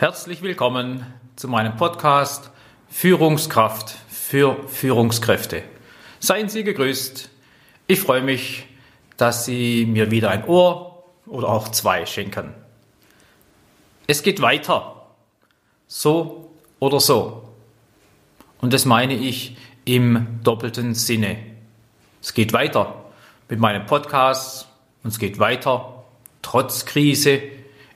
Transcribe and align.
Herzlich 0.00 0.42
willkommen 0.42 1.04
zu 1.34 1.48
meinem 1.48 1.76
Podcast 1.76 2.52
Führungskraft 2.88 3.96
für 4.08 4.68
Führungskräfte. 4.68 5.64
Seien 6.20 6.48
Sie 6.48 6.62
gegrüßt. 6.62 7.28
Ich 7.88 7.98
freue 7.98 8.22
mich, 8.22 8.66
dass 9.16 9.44
Sie 9.44 9.86
mir 9.86 10.12
wieder 10.12 10.30
ein 10.30 10.44
Ohr 10.44 11.02
oder 11.26 11.48
auch 11.48 11.66
zwei 11.70 12.06
schenken. 12.06 12.54
Es 14.06 14.22
geht 14.22 14.40
weiter. 14.40 15.02
So 15.88 16.52
oder 16.78 17.00
so. 17.00 17.48
Und 18.60 18.72
das 18.72 18.84
meine 18.84 19.14
ich 19.14 19.56
im 19.84 20.38
doppelten 20.44 20.94
Sinne. 20.94 21.38
Es 22.22 22.34
geht 22.34 22.52
weiter 22.52 23.04
mit 23.48 23.58
meinem 23.58 23.84
Podcast 23.84 24.68
und 25.02 25.10
es 25.10 25.18
geht 25.18 25.40
weiter 25.40 26.04
trotz 26.40 26.84
Krise 26.84 27.42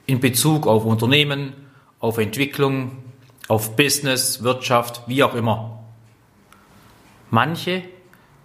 in 0.07 0.19
Bezug 0.19 0.67
auf 0.67 0.85
Unternehmen, 0.85 1.62
auf 2.03 2.19
Entwicklung, 2.19 2.99
auf 3.49 3.77
Business, 3.77 4.43
Wirtschaft, 4.43 5.03
wie 5.07 5.23
auch 5.23 5.35
immer. 5.35 5.79
Manche 7.31 7.85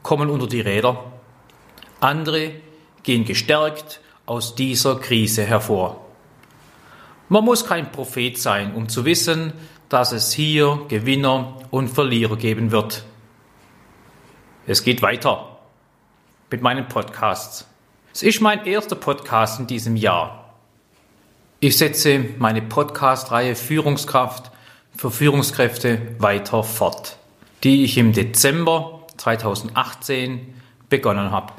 kommen 0.03 0.29
unter 0.29 0.47
die 0.47 0.61
Räder, 0.61 1.03
andere 1.99 2.51
gehen 3.03 3.25
gestärkt 3.25 3.99
aus 4.25 4.55
dieser 4.55 4.99
Krise 4.99 5.43
hervor. 5.43 6.05
Man 7.29 7.43
muss 7.43 7.65
kein 7.65 7.91
Prophet 7.91 8.37
sein, 8.37 8.75
um 8.75 8.87
zu 8.87 9.03
wissen, 9.05 9.51
dass 9.89 10.11
es 10.11 10.31
hier 10.31 10.85
Gewinner 10.87 11.57
und 11.71 11.89
Verlierer 11.89 12.37
geben 12.37 12.71
wird. 12.71 13.05
Es 14.67 14.83
geht 14.83 15.01
weiter 15.01 15.57
mit 16.51 16.61
meinen 16.61 16.87
Podcasts. 16.87 17.67
Es 18.13 18.21
ist 18.21 18.39
mein 18.39 18.65
erster 18.65 18.95
Podcast 18.95 19.59
in 19.59 19.67
diesem 19.67 19.95
Jahr. 19.95 20.46
Ich 21.59 21.79
setze 21.79 22.23
meine 22.37 22.61
Podcast-Reihe 22.61 23.55
Führungskraft 23.55 24.51
für 24.95 25.09
Führungskräfte 25.09 25.99
weiter 26.19 26.63
fort, 26.63 27.17
die 27.63 27.83
ich 27.83 27.97
im 27.97 28.13
Dezember 28.13 29.07
2018 29.17 30.53
begonnen 30.87 31.31
habe. 31.31 31.53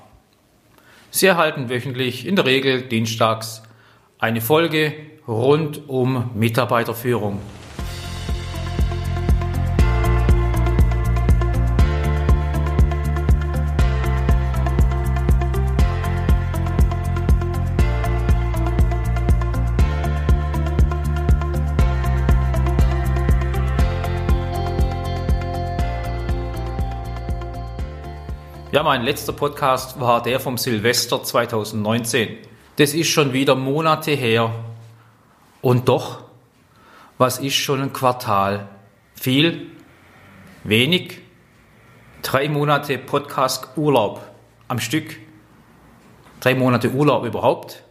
Sie 1.10 1.26
erhalten 1.26 1.68
wöchentlich, 1.68 2.28
in 2.28 2.36
der 2.36 2.44
Regel 2.44 2.82
dienstags, 2.82 3.64
eine 4.20 4.40
Folge 4.40 4.94
rund 5.26 5.88
um 5.88 6.30
Mitarbeiterführung. 6.32 7.40
Ja, 28.78 28.84
mein 28.84 29.02
letzter 29.02 29.32
Podcast 29.32 29.98
war 29.98 30.22
der 30.22 30.38
vom 30.38 30.56
Silvester 30.56 31.20
2019. 31.20 32.36
Das 32.76 32.94
ist 32.94 33.08
schon 33.08 33.32
wieder 33.32 33.56
Monate 33.56 34.12
her. 34.12 34.54
Und 35.60 35.88
doch, 35.88 36.22
was 37.18 37.40
ist 37.40 37.56
schon 37.56 37.82
ein 37.82 37.92
Quartal? 37.92 38.68
Viel? 39.16 39.72
Wenig? 40.62 41.18
Drei 42.22 42.48
Monate 42.48 42.98
Podcast-Urlaub 42.98 44.22
am 44.68 44.78
Stück. 44.78 45.16
Drei 46.38 46.54
Monate 46.54 46.92
Urlaub 46.92 47.24
überhaupt. 47.24 47.82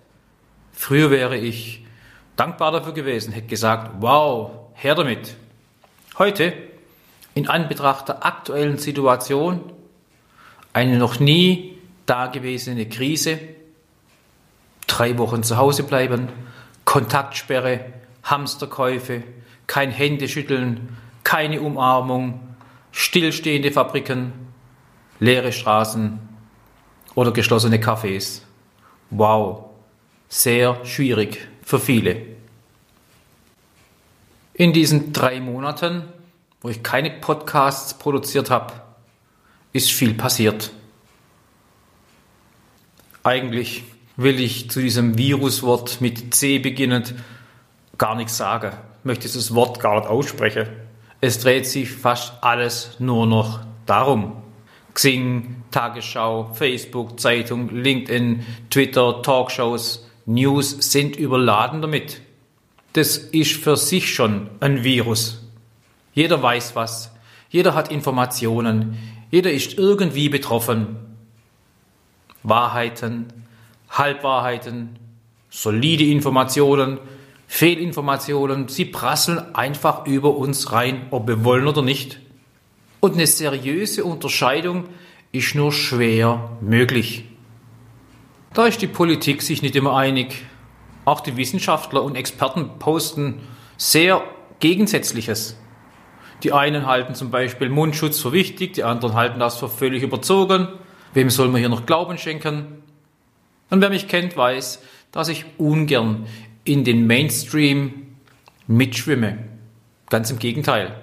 Früher 0.71 1.11
wäre 1.11 1.35
ich 1.35 1.85
dankbar 2.37 2.71
dafür 2.71 2.93
gewesen, 2.93 3.33
hätte 3.33 3.47
gesagt, 3.47 3.91
wow, 3.99 4.51
her 4.73 4.95
damit. 4.95 5.35
Heute, 6.17 6.53
in 7.33 7.49
Anbetracht 7.49 8.07
der 8.07 8.25
aktuellen 8.25 8.77
Situation, 8.77 9.73
eine 10.77 10.99
noch 10.99 11.19
nie 11.19 11.75
dagewesene 12.05 12.87
Krise, 12.87 13.39
drei 14.85 15.17
Wochen 15.17 15.41
zu 15.41 15.57
Hause 15.57 15.81
bleiben, 15.81 16.29
Kontaktsperre, 16.85 17.93
Hamsterkäufe, 18.21 19.23
kein 19.65 19.89
Händeschütteln, 19.89 20.95
keine 21.23 21.61
Umarmung, 21.61 22.41
stillstehende 22.91 23.71
Fabriken, 23.71 24.33
leere 25.19 25.51
Straßen 25.51 26.19
oder 27.15 27.31
geschlossene 27.31 27.77
Cafés. 27.77 28.41
Wow, 29.09 29.71
sehr 30.29 30.85
schwierig 30.85 31.39
für 31.63 31.79
viele. 31.79 32.21
In 34.53 34.73
diesen 34.73 35.11
drei 35.11 35.39
Monaten, 35.39 36.03
wo 36.61 36.69
ich 36.69 36.83
keine 36.83 37.09
Podcasts 37.09 37.95
produziert 37.95 38.51
habe, 38.51 38.73
ist 39.73 39.91
viel 39.91 40.13
passiert. 40.13 40.71
Eigentlich 43.27 43.83
will 44.15 44.39
ich 44.39 44.69
zu 44.69 44.79
diesem 44.79 45.17
Viruswort 45.17 45.99
mit 45.99 46.33
C 46.33 46.59
beginnend 46.59 47.13
gar 47.97 48.15
nichts 48.15 48.37
sagen. 48.37 48.71
Möchte 49.03 49.23
dieses 49.23 49.53
Wort 49.53 49.81
gar 49.81 49.99
nicht 49.99 50.07
aussprechen. 50.07 50.67
Es 51.19 51.41
dreht 51.41 51.65
sich 51.65 51.91
fast 51.91 52.41
alles 52.41 52.91
nur 52.99 53.27
noch 53.27 53.59
darum. 53.85 54.31
Xing, 54.93 55.57
Tagesschau, 55.71 56.53
Facebook, 56.53 57.19
Zeitung, 57.19 57.67
LinkedIn, 57.69 58.45
Twitter, 58.69 59.21
Talkshows, 59.21 60.07
News 60.25 60.77
sind 60.89 61.17
überladen 61.17 61.81
damit. 61.81 62.21
Das 62.93 63.17
ist 63.17 63.61
für 63.61 63.75
sich 63.75 64.13
schon 64.13 64.49
ein 64.61 64.85
Virus. 64.85 65.45
Jeder 66.13 66.41
weiß 66.41 66.77
was. 66.77 67.11
Jeder 67.49 67.75
hat 67.75 67.91
Informationen. 67.91 68.97
Jeder 69.31 69.51
ist 69.51 69.77
irgendwie 69.77 70.29
betroffen. 70.29 71.06
Wahrheiten, 72.49 73.27
Halbwahrheiten, 73.89 74.97
solide 75.49 76.05
Informationen, 76.05 76.99
Fehlinformationen, 77.47 78.67
sie 78.67 78.85
prasseln 78.85 79.55
einfach 79.55 80.05
über 80.05 80.35
uns 80.35 80.71
rein, 80.71 81.07
ob 81.11 81.27
wir 81.27 81.43
wollen 81.43 81.67
oder 81.67 81.81
nicht. 81.81 82.19
Und 82.99 83.13
eine 83.13 83.27
seriöse 83.27 84.03
Unterscheidung 84.03 84.85
ist 85.31 85.55
nur 85.55 85.71
schwer 85.71 86.57
möglich. 86.61 87.25
Da 88.53 88.65
ist 88.65 88.81
die 88.81 88.87
Politik 88.87 89.41
sich 89.41 89.61
nicht 89.61 89.75
immer 89.75 89.95
einig. 89.95 90.45
Auch 91.05 91.21
die 91.21 91.37
Wissenschaftler 91.37 92.03
und 92.03 92.15
Experten 92.15 92.79
posten 92.79 93.41
sehr 93.77 94.23
Gegensätzliches. 94.59 95.57
Die 96.43 96.53
einen 96.53 96.85
halten 96.85 97.15
zum 97.15 97.31
Beispiel 97.31 97.69
Mundschutz 97.69 98.19
für 98.19 98.31
wichtig, 98.31 98.73
die 98.73 98.83
anderen 98.83 99.13
halten 99.13 99.39
das 99.39 99.57
für 99.57 99.69
völlig 99.69 100.03
überzogen. 100.03 100.67
Wem 101.13 101.29
soll 101.29 101.49
man 101.49 101.59
hier 101.59 101.69
noch 101.69 101.85
Glauben 101.85 102.17
schenken? 102.17 102.83
Und 103.69 103.81
wer 103.81 103.89
mich 103.89 104.07
kennt, 104.07 104.37
weiß, 104.37 104.81
dass 105.11 105.29
ich 105.29 105.45
ungern 105.57 106.27
in 106.63 106.83
den 106.83 107.07
Mainstream 107.07 108.07
mitschwimme. 108.67 109.39
Ganz 110.09 110.31
im 110.31 110.39
Gegenteil. 110.39 110.95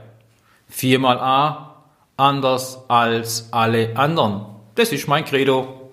Viermal 0.69 1.19
A, 1.19 1.85
anders 2.17 2.85
als 2.89 3.49
alle 3.53 3.97
anderen. 3.97 4.47
Das 4.75 4.93
ist 4.93 5.09
mein 5.09 5.25
Credo. 5.25 5.91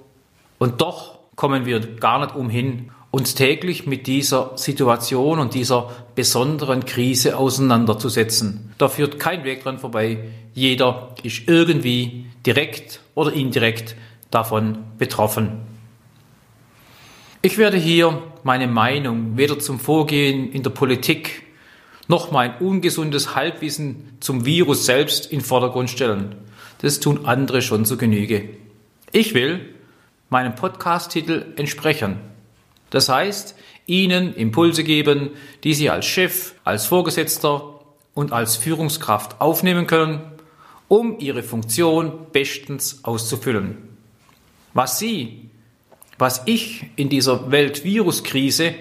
Und 0.59 0.81
doch 0.81 1.19
kommen 1.35 1.65
wir 1.65 1.79
gar 1.79 2.19
nicht 2.19 2.35
umhin, 2.35 2.91
uns 3.09 3.35
täglich 3.35 3.85
mit 3.85 4.07
dieser 4.07 4.57
Situation 4.57 5.39
und 5.39 5.53
dieser 5.53 5.89
besonderen 6.15 6.85
Krise 6.85 7.37
auseinanderzusetzen. 7.37 8.73
Da 8.77 8.87
führt 8.87 9.19
kein 9.19 9.43
Weg 9.43 9.63
dran 9.63 9.79
vorbei. 9.79 10.29
Jeder 10.53 11.15
ist 11.23 11.47
irgendwie 11.47 12.25
direkt 12.45 13.01
oder 13.15 13.33
indirekt 13.33 13.95
davon 14.29 14.79
betroffen. 14.97 15.61
Ich 17.41 17.57
werde 17.57 17.77
hier 17.77 18.21
meine 18.43 18.67
Meinung 18.67 19.37
weder 19.37 19.59
zum 19.59 19.79
Vorgehen 19.79 20.51
in 20.51 20.63
der 20.63 20.69
Politik 20.69 21.43
noch 22.07 22.31
mein 22.31 22.57
ungesundes 22.57 23.35
Halbwissen 23.35 24.17
zum 24.19 24.45
Virus 24.45 24.85
selbst 24.85 25.31
in 25.31 25.41
Vordergrund 25.41 25.89
stellen. 25.89 26.35
Das 26.79 26.99
tun 26.99 27.25
andere 27.25 27.61
schon 27.61 27.85
zu 27.85 27.97
Genüge. 27.97 28.49
Ich 29.11 29.33
will 29.33 29.73
meinem 30.29 30.55
Podcast-Titel 30.55 31.53
entsprechen. 31.55 32.17
Das 32.89 33.09
heißt, 33.09 33.55
Ihnen 33.85 34.33
Impulse 34.35 34.83
geben, 34.83 35.31
die 35.63 35.73
Sie 35.73 35.89
als 35.89 36.05
Chef, 36.05 36.53
als 36.63 36.85
Vorgesetzter 36.85 37.79
und 38.13 38.31
als 38.31 38.55
Führungskraft 38.55 39.41
aufnehmen 39.41 39.87
können, 39.87 40.21
um 40.91 41.19
Ihre 41.19 41.41
Funktion 41.41 42.27
bestens 42.33 43.05
auszufüllen. 43.05 43.77
Was 44.73 44.99
Sie, 44.99 45.49
was 46.17 46.41
ich 46.47 46.85
in 46.97 47.07
dieser 47.07 47.49
Weltviruskrise 47.49 48.75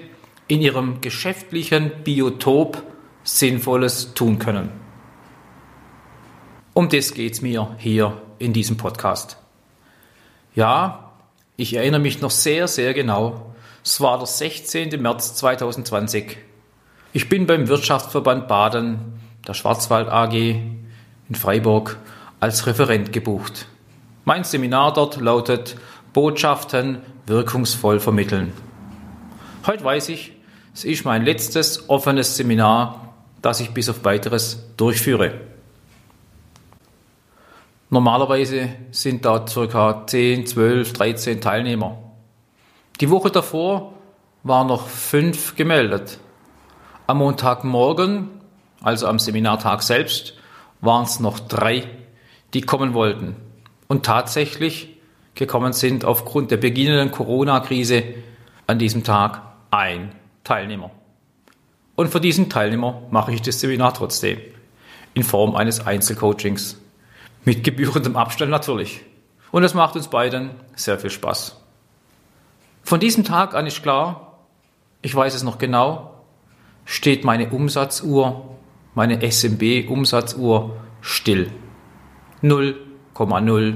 in 0.49 0.61
Ihrem 0.61 1.01
geschäftlichen 1.01 1.93
Biotop 2.03 2.83
Sinnvolles 3.23 4.13
tun 4.15 4.41
können. 4.41 4.73
Um 6.75 6.89
das 6.89 7.15
geht 7.15 7.35
es 7.35 7.43
mir 7.43 7.77
hier 7.79 8.21
in 8.41 8.53
diesem 8.53 8.77
Podcast. 8.77 9.37
Ja, 10.57 11.13
ich 11.57 11.75
erinnere 11.75 12.01
mich 12.01 12.21
noch 12.21 12.33
sehr, 12.33 12.67
sehr 12.67 12.93
genau, 12.93 13.55
es 13.85 14.01
war 14.01 14.19
der 14.19 14.27
16. 14.27 15.01
März 15.01 15.37
2020. 15.37 16.39
Ich 17.13 17.29
bin 17.29 17.47
beim 17.47 17.69
Wirtschaftsverband 17.69 18.49
Baden, 18.49 19.21
der 19.47 19.55
Schwarzwald 19.55 20.09
AG 20.09 20.80
in 21.31 21.37
Freiburg, 21.37 21.97
als 22.41 22.67
Referent 22.67 23.13
gebucht. 23.13 23.67
Mein 24.25 24.45
Seminar 24.45 24.93
dort 24.93 25.21
lautet 25.21 25.77
Botschaften 26.13 26.99
wirkungsvoll 27.27 28.01
vermitteln. 28.01 28.53
Heute 29.67 29.85
weiß 29.85 30.09
ich, 30.11 30.33
es 30.75 30.85
ist 30.85 31.05
mein 31.05 31.25
letztes 31.25 31.89
offenes 31.89 32.37
Seminar, 32.37 33.15
das 33.43 33.61
ich 33.61 33.71
bis 33.71 33.89
auf 33.89 34.05
weiteres 34.05 34.65
durchführe. 34.77 35.41
Normalerweise 37.91 38.71
sind 38.91 39.25
da 39.25 39.41
ca. 39.41 40.07
10, 40.07 40.47
12, 40.47 40.93
13 40.93 41.41
Teilnehmer. 41.41 41.99
Die 43.01 43.11
Woche 43.11 43.31
davor 43.31 43.95
waren 44.43 44.69
noch 44.69 44.89
fünf 44.89 45.57
gemeldet. 45.57 46.19
Am 47.07 47.19
Montagmorgen, 47.19 48.29
also 48.83 49.07
am 49.07 49.19
Seminartag 49.19 49.83
selbst, 49.83 50.35
waren 50.81 51.05
es 51.05 51.21
noch 51.21 51.41
drei, 51.41 51.89
die 52.55 52.63
kommen 52.63 52.95
wollten 52.95 53.37
und 53.89 54.05
tatsächlich 54.05 54.97
gekommen 55.35 55.73
sind 55.73 56.05
aufgrund 56.05 56.51
der 56.51 56.57
beginnenden 56.57 57.11
Corona-Krise 57.11 58.03
an 58.67 58.79
diesem 58.79 59.05
Tag 59.05 59.43
ein 59.71 60.13
Teilnehmer. 60.45 60.91
Und 61.97 62.09
für 62.09 62.21
diesen 62.21 62.49
Teilnehmer 62.49 63.03
mache 63.11 63.33
ich 63.33 63.43
das 63.43 63.61
Seminar 63.61 63.95
trotzdem 63.95 64.39
in 65.15 65.23
Form 65.23 65.55
eines 65.55 65.87
Einzelcoachings. 65.87 66.79
Mit 67.45 67.65
gebührendem 67.65 68.17
Abstand 68.17 68.51
natürlich. 68.51 69.01
Und 69.51 69.65
es 69.65 69.75
macht 69.75 69.97
uns 69.97 70.09
beiden 70.09 70.51
sehr 70.75 70.99
viel 70.99 71.11
Spaß. 71.11 71.57
Von 72.83 73.01
diesem 73.01 73.25
Tag 73.25 73.55
an 73.55 73.67
ist 73.67 73.83
klar, 73.83 74.39
ich 75.03 75.15
weiß 75.15 75.35
es 75.35 75.43
noch 75.43 75.59
genau, 75.59 76.15
steht 76.85 77.25
meine 77.25 77.49
Umsatzuhr, 77.51 78.57
meine 79.01 79.23
SMB-Umsatzuhr 79.23 80.77
still. 81.01 81.51
0,0 82.43 83.75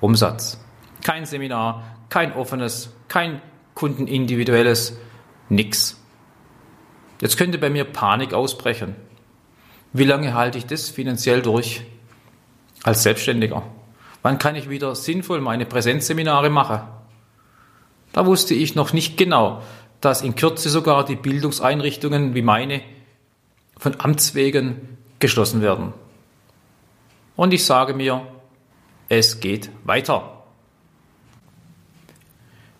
Umsatz. 0.00 0.60
Kein 1.04 1.26
Seminar, 1.26 1.84
kein 2.08 2.32
offenes, 2.32 2.92
kein 3.06 3.40
kundenindividuelles, 3.74 4.98
nix. 5.48 6.02
Jetzt 7.20 7.36
könnte 7.36 7.58
bei 7.58 7.70
mir 7.70 7.84
Panik 7.84 8.34
ausbrechen. 8.34 8.96
Wie 9.92 10.02
lange 10.02 10.34
halte 10.34 10.58
ich 10.58 10.66
das 10.66 10.88
finanziell 10.88 11.40
durch 11.40 11.82
als 12.82 13.04
Selbstständiger? 13.04 13.62
Wann 14.22 14.38
kann 14.38 14.56
ich 14.56 14.68
wieder 14.68 14.96
sinnvoll 14.96 15.40
meine 15.40 15.66
Präsenzseminare 15.66 16.50
machen? 16.50 16.80
Da 18.12 18.26
wusste 18.26 18.54
ich 18.54 18.74
noch 18.74 18.92
nicht 18.92 19.16
genau, 19.16 19.62
dass 20.00 20.22
in 20.22 20.34
Kürze 20.34 20.68
sogar 20.68 21.04
die 21.04 21.14
Bildungseinrichtungen 21.14 22.34
wie 22.34 22.42
meine 22.42 22.82
von 23.78 23.98
Amts 23.98 24.34
wegen 24.34 24.98
geschlossen 25.18 25.62
werden. 25.62 25.92
Und 27.36 27.54
ich 27.54 27.64
sage 27.64 27.94
mir, 27.94 28.26
es 29.08 29.40
geht 29.40 29.70
weiter. 29.84 30.42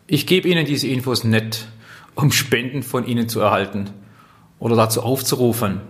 Ich 0.07 0.27
gebe 0.27 0.49
Ihnen 0.49 0.67
diese 0.67 0.89
Infos 0.89 1.25
nicht, 1.25 1.69
um 2.15 2.33
Spenden 2.33 2.83
von 2.83 3.07
Ihnen 3.07 3.29
zu 3.29 3.41
erhalten 3.41 3.91
oder 4.59 4.75
dazu 4.75 5.03
aufzurufen. 5.03 5.81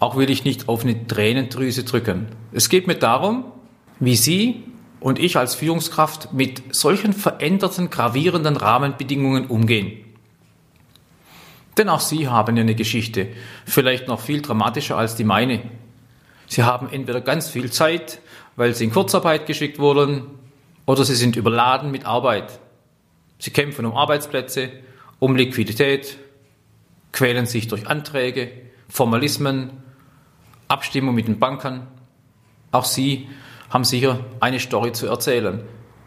Auch 0.00 0.16
will 0.16 0.30
ich 0.30 0.44
nicht 0.44 0.68
auf 0.68 0.84
eine 0.84 1.06
Tränendrüse 1.06 1.84
drücken. 1.84 2.28
Es 2.52 2.68
geht 2.68 2.86
mir 2.86 2.94
darum, 2.94 3.44
wie 3.98 4.16
Sie 4.16 4.62
und 5.00 5.18
ich 5.18 5.36
als 5.36 5.54
Führungskraft 5.54 6.32
mit 6.32 6.74
solchen 6.74 7.12
veränderten, 7.12 7.90
gravierenden 7.90 8.56
Rahmenbedingungen 8.56 9.46
umgehen. 9.46 10.04
Denn 11.78 11.88
auch 11.88 12.00
Sie 12.00 12.26
haben 12.26 12.58
eine 12.58 12.74
Geschichte, 12.74 13.28
vielleicht 13.64 14.08
noch 14.08 14.20
viel 14.20 14.42
dramatischer 14.42 14.98
als 14.98 15.14
die 15.14 15.24
meine. 15.24 15.62
Sie 16.48 16.64
haben 16.64 16.88
entweder 16.90 17.20
ganz 17.20 17.48
viel 17.48 17.70
Zeit, 17.70 18.20
weil 18.56 18.74
Sie 18.74 18.84
in 18.84 18.92
Kurzarbeit 18.92 19.46
geschickt 19.46 19.78
wurden, 19.78 20.26
oder 20.86 21.04
Sie 21.04 21.14
sind 21.14 21.36
überladen 21.36 21.92
mit 21.92 22.04
Arbeit. 22.04 22.58
Sie 23.38 23.52
kämpfen 23.52 23.86
um 23.86 23.96
Arbeitsplätze, 23.96 24.70
um 25.20 25.36
Liquidität, 25.36 26.18
quälen 27.12 27.46
sich 27.46 27.68
durch 27.68 27.86
Anträge, 27.86 28.50
Formalismen, 28.88 29.70
Abstimmung 30.66 31.14
mit 31.14 31.28
den 31.28 31.38
Banken. 31.38 31.86
Auch 32.72 32.86
Sie 32.86 33.28
haben 33.70 33.84
sicher 33.84 34.24
eine 34.40 34.58
Story 34.58 34.92
zu 34.92 35.06
erzählen, 35.06 35.62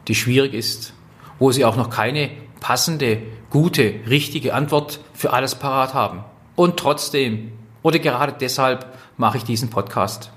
die 0.07 0.15
schwierig 0.15 0.53
ist, 0.53 0.93
wo 1.39 1.51
Sie 1.51 1.63
auch 1.63 1.77
noch 1.77 1.89
keine 1.89 2.31
passende, 2.61 3.21
gute, 3.49 3.95
richtige 4.07 4.53
Antwort 4.53 5.01
für 5.13 5.33
alles 5.33 5.55
parat 5.55 5.93
haben. 5.93 6.23
Und 6.55 6.77
trotzdem, 6.77 7.51
oder 7.81 7.99
gerade 7.99 8.33
deshalb, 8.39 8.97
mache 9.17 9.37
ich 9.37 9.43
diesen 9.43 9.69
Podcast. 9.69 10.31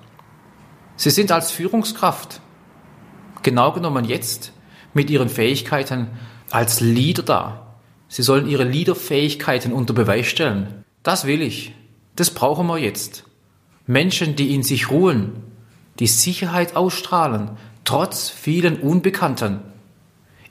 Sie 0.96 1.10
sind 1.10 1.30
als 1.30 1.52
Führungskraft, 1.52 2.40
genau 3.42 3.70
genommen 3.70 4.04
jetzt, 4.04 4.52
mit 4.94 5.10
Ihren 5.10 5.28
Fähigkeiten 5.28 6.08
als 6.50 6.80
Leader 6.80 7.22
da. 7.22 7.76
Sie 8.08 8.22
sollen 8.22 8.48
Ihre 8.48 8.64
Leaderfähigkeiten 8.64 9.72
unter 9.72 9.92
Beweis 9.92 10.26
stellen. 10.26 10.84
Das 11.02 11.26
will 11.26 11.42
ich. 11.42 11.74
Das 12.16 12.30
brauchen 12.30 12.66
wir 12.66 12.78
jetzt. 12.78 13.24
Menschen, 13.86 14.36
die 14.36 14.54
in 14.54 14.62
sich 14.62 14.90
ruhen, 14.90 15.42
die 15.98 16.06
Sicherheit 16.06 16.76
ausstrahlen, 16.76 17.50
trotz 17.84 18.30
vielen 18.30 18.80
Unbekannten. 18.80 19.60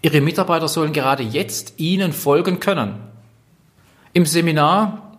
Ihre 0.04 0.22
Mitarbeiter 0.22 0.68
sollen 0.68 0.92
gerade 0.92 1.24
jetzt 1.24 1.76
Ihnen 1.78 2.12
folgen 2.12 2.60
können. 2.60 2.96
Im 4.12 4.26
Seminar 4.26 5.18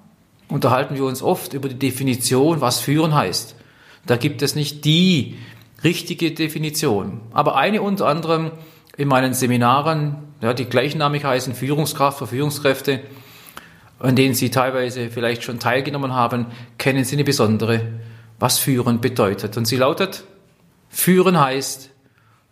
unterhalten 0.48 0.94
wir 0.94 1.04
uns 1.04 1.22
oft 1.22 1.54
über 1.54 1.70
die 1.70 1.78
Definition, 1.78 2.60
was 2.60 2.80
führen 2.80 3.14
heißt. 3.14 3.56
Da 4.06 4.16
gibt 4.16 4.42
es 4.42 4.54
nicht 4.54 4.84
die 4.84 5.38
richtige 5.82 6.32
Definition. 6.32 7.22
Aber 7.32 7.56
eine 7.56 7.80
unter 7.80 8.06
anderem 8.06 8.52
in 8.98 9.08
meinen 9.08 9.32
Seminaren, 9.32 10.16
ja, 10.42 10.52
die 10.52 10.66
gleichnamig 10.66 11.24
heißen 11.24 11.54
Führungskraft 11.54 12.18
für 12.18 12.26
Führungskräfte, 12.26 13.00
an 13.98 14.16
denen 14.16 14.34
Sie 14.34 14.50
teilweise 14.50 15.08
vielleicht 15.08 15.44
schon 15.44 15.58
teilgenommen 15.58 16.12
haben, 16.12 16.46
kennen 16.76 17.04
Sie 17.04 17.16
eine 17.16 17.24
besondere, 17.24 17.80
was 18.38 18.58
führen 18.58 19.00
bedeutet. 19.00 19.56
Und 19.56 19.64
sie 19.64 19.76
lautet, 19.76 20.24
führen 20.90 21.40
heißt, 21.40 21.88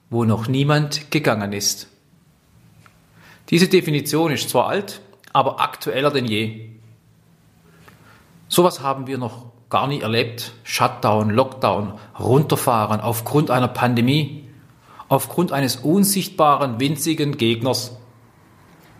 wo 0.09 0.25
noch 0.25 0.49
niemand 0.49 1.11
gegangen 1.11 1.53
ist. 1.53 1.92
Diese 3.53 3.69
Definition 3.69 4.33
ist 4.33 4.49
zwar 4.49 4.69
alt, 4.69 5.03
aber 5.35 5.61
aktueller 5.61 6.11
denn 6.11 6.25
je. 6.25 6.71
Sowas 8.49 8.81
haben 8.81 9.07
wir 9.07 9.19
noch 9.19 9.53
gar 9.69 9.87
nie 9.89 10.01
erlebt. 10.01 10.55
Shutdown, 10.65 11.29
Lockdown, 11.29 11.93
runterfahren 12.19 13.01
aufgrund 13.01 13.51
einer 13.51 13.69
Pandemie, 13.69 14.49
aufgrund 15.09 15.53
eines 15.53 15.77
unsichtbaren, 15.77 16.81
winzigen 16.81 17.37
Gegners. 17.37 17.95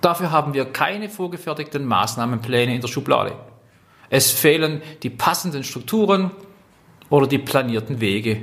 Dafür 0.03 0.31
haben 0.31 0.53
wir 0.53 0.67
keine 0.67 1.09
vorgefertigten 1.09 1.87
Maßnahmenpläne 1.87 2.75
in 2.75 2.83
der 2.83 2.89
Schublade. 2.89 3.33
Es 4.11 4.33
fehlen 4.33 4.83
die 5.03 5.09
passenden 5.09 5.65
Strukturen 5.65 6.31
oder 7.09 7.27
die 7.27 7.39
planierten 7.39 8.03
Wege. 8.03 8.43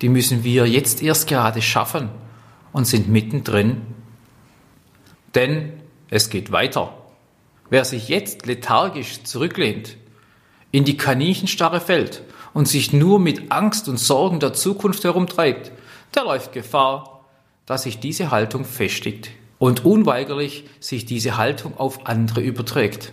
Die 0.00 0.08
müssen 0.08 0.42
wir 0.42 0.66
jetzt 0.66 1.02
erst 1.02 1.28
gerade 1.28 1.60
schaffen 1.60 2.08
und 2.72 2.86
sind 2.86 3.10
mittendrin 3.10 3.97
denn 5.34 5.72
es 6.10 6.30
geht 6.30 6.52
weiter. 6.52 6.94
Wer 7.70 7.84
sich 7.84 8.08
jetzt 8.08 8.46
lethargisch 8.46 9.24
zurücklehnt, 9.24 9.96
in 10.70 10.84
die 10.84 10.96
Kaninchensstarre 10.96 11.80
fällt 11.80 12.22
und 12.54 12.66
sich 12.66 12.92
nur 12.92 13.18
mit 13.18 13.52
Angst 13.52 13.88
und 13.88 13.98
Sorgen 13.98 14.40
der 14.40 14.54
Zukunft 14.54 15.04
herumtreibt, 15.04 15.72
der 16.14 16.24
läuft 16.24 16.52
Gefahr, 16.52 17.24
dass 17.66 17.82
sich 17.82 18.00
diese 18.00 18.30
Haltung 18.30 18.64
festigt 18.64 19.30
und 19.58 19.84
unweigerlich 19.84 20.64
sich 20.80 21.04
diese 21.04 21.36
Haltung 21.36 21.76
auf 21.76 22.06
andere 22.06 22.40
überträgt. 22.40 23.12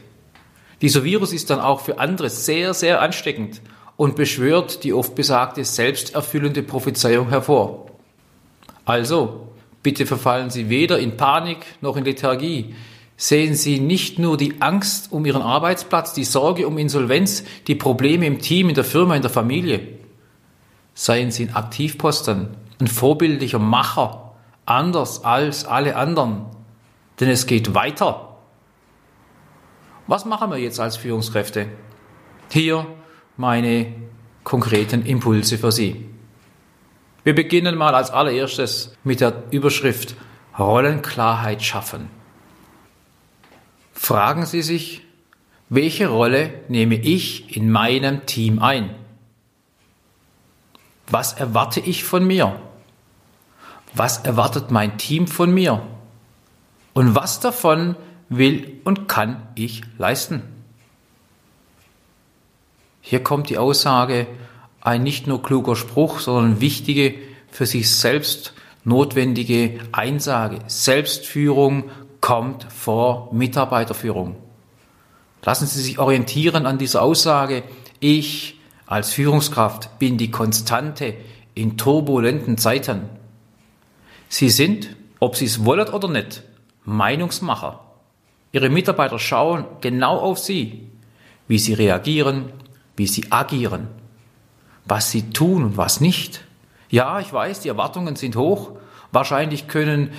Dieser 0.82 1.04
Virus 1.04 1.34
ist 1.34 1.50
dann 1.50 1.60
auch 1.60 1.82
für 1.82 2.00
andere 2.00 2.30
sehr, 2.30 2.74
sehr 2.74 3.02
ansteckend 3.02 3.62
und 3.98 4.16
beschwört 4.16 4.84
die 4.84 4.94
oft 4.94 5.16
besagte 5.16 5.64
selbsterfüllende 5.64 6.64
Prophezeiung 6.64 7.30
hervor. 7.30 7.88
Also, 8.84 9.48
Bitte 9.86 10.08
verfallen 10.08 10.50
Sie 10.50 10.70
weder 10.70 10.98
in 10.98 11.16
Panik 11.16 11.60
noch 11.80 11.96
in 11.96 12.06
Lethargie. 12.06 12.74
Sehen 13.18 13.54
Sie 13.54 13.80
nicht 13.80 14.18
nur 14.18 14.36
die 14.36 14.60
Angst 14.60 15.12
um 15.12 15.24
Ihren 15.28 15.44
Arbeitsplatz, 15.44 16.12
die 16.14 16.24
Sorge 16.24 16.66
um 16.66 16.80
Insolvenz, 16.80 17.44
die 17.68 17.76
Probleme 17.76 18.26
im 18.26 18.40
Team, 18.40 18.70
in 18.70 18.74
der 18.74 18.84
Firma, 18.84 19.16
in 19.16 19.22
der 19.22 19.30
Familie. 19.30 19.88
Seien 20.96 21.30
Sie 21.30 21.44
ein 21.44 21.54
Aktivposten, 21.54 22.58
ein 22.80 22.88
vorbildlicher 22.88 23.60
Macher, 23.60 24.34
anders 24.66 25.24
als 25.24 25.66
alle 25.66 25.98
anderen. 25.98 26.48
Denn 27.20 27.30
es 27.30 27.46
geht 27.46 27.76
weiter. 27.76 28.40
Was 30.08 30.26
machen 30.26 30.50
wir 30.50 30.58
jetzt 30.58 30.80
als 30.80 30.98
Führungskräfte? 30.98 31.68
Hier 32.50 32.88
meine 33.38 33.94
konkreten 34.44 35.06
Impulse 35.06 35.60
für 35.60 35.72
Sie. 35.72 36.15
Wir 37.26 37.34
beginnen 37.34 37.76
mal 37.76 37.96
als 37.96 38.12
allererstes 38.12 38.96
mit 39.04 39.20
der 39.20 39.46
Überschrift 39.50 40.16
Rollenklarheit 40.60 41.64
schaffen. 41.64 42.08
Fragen 43.94 44.46
Sie 44.46 44.62
sich, 44.62 45.02
welche 45.68 46.08
Rolle 46.08 46.54
nehme 46.68 46.94
ich 46.94 47.58
in 47.58 47.72
meinem 47.72 48.28
Team 48.28 48.60
ein? 48.60 48.94
Was 51.08 51.34
erwarte 51.34 51.80
ich 51.80 52.04
von 52.04 52.28
mir? 52.28 52.60
Was 53.96 54.20
erwartet 54.20 54.70
mein 54.70 55.00
Team 55.00 55.26
von 55.26 55.52
mir? 55.52 55.82
Und 56.94 57.16
was 57.16 57.40
davon 57.40 57.96
will 58.30 58.80
und 58.84 59.08
kann 59.08 59.48
ich 59.56 59.82
leisten? 59.98 60.44
Hier 63.02 63.24
kommt 63.24 63.50
die 63.50 63.58
Aussage, 63.58 64.28
ein 64.86 65.04
nicht 65.04 65.26
nur 65.26 65.42
kluger 65.42 65.76
Spruch, 65.76 66.20
sondern 66.20 66.62
wichtige, 66.62 67.16
für 67.50 67.66
sich 67.66 67.90
selbst 67.90 68.54
notwendige 68.84 69.80
Einsage. 69.92 70.60
Selbstführung 70.68 71.90
kommt 72.22 72.66
vor 72.72 73.34
Mitarbeiterführung. 73.34 74.36
Lassen 75.44 75.68
Sie 75.68 75.82
sich 75.82 76.00
orientieren 76.00 76.66
an 76.66 76.78
dieser 76.78 77.02
Aussage. 77.02 77.64
Ich 78.00 78.60
als 78.86 79.14
Führungskraft 79.14 79.98
bin 79.98 80.18
die 80.18 80.30
Konstante 80.30 81.16
in 81.56 81.78
turbulenten 81.78 82.58
Zeiten. 82.58 83.10
Sie 84.30 84.50
sind, 84.50 84.96
ob 85.20 85.36
Sie 85.36 85.46
es 85.46 85.66
wollen 85.66 85.88
oder 85.90 86.10
nicht, 86.10 86.44
Meinungsmacher. 86.84 87.80
Ihre 88.52 88.70
Mitarbeiter 88.70 89.18
schauen 89.18 89.66
genau 89.82 90.20
auf 90.20 90.38
Sie, 90.38 90.90
wie 91.48 91.58
Sie 91.58 91.74
reagieren, 91.74 92.52
wie 92.96 93.08
Sie 93.08 93.32
agieren, 93.32 93.88
was 94.86 95.12
Sie 95.12 95.30
tun 95.32 95.64
und 95.64 95.78
was 95.78 96.02
nicht. 96.02 96.42
Ja, 96.90 97.20
ich 97.20 97.32
weiß, 97.34 97.62
die 97.62 97.70
Erwartungen 97.70 98.16
sind 98.16 98.36
hoch. 98.36 98.72
Wahrscheinlich 99.12 99.68
können 99.68 100.12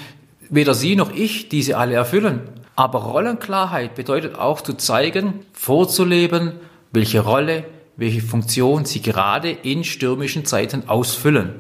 weder 0.49 0.75
Sie 0.75 0.97
noch 0.97 1.13
ich 1.13 1.49
diese 1.49 1.77
alle 1.77 1.95
erfüllen. 1.95 2.43
Aber 2.75 3.01
Rollenklarheit 3.01 3.95
bedeutet 3.95 4.39
auch 4.39 4.61
zu 4.61 4.75
zeigen, 4.75 5.41
vorzuleben, 5.53 6.53
welche 6.93 7.21
Rolle, 7.21 7.65
welche 7.97 8.21
Funktion 8.21 8.85
Sie 8.85 9.01
gerade 9.01 9.51
in 9.51 9.85
stürmischen 9.85 10.45
Zeiten 10.45 10.89
ausfüllen. 10.89 11.55